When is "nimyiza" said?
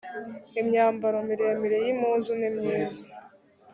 2.39-3.05